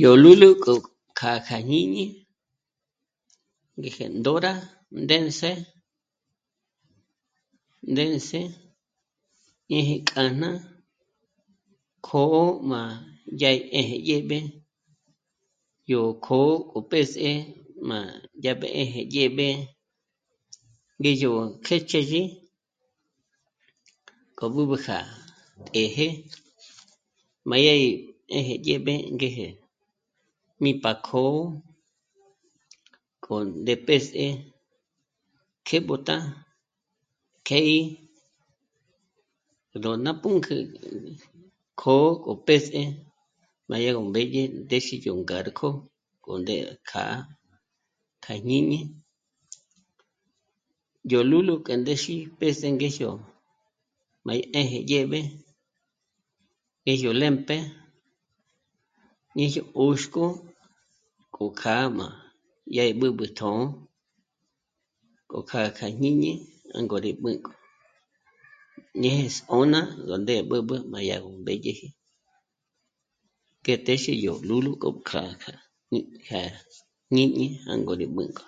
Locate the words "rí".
67.04-67.10, 78.00-78.06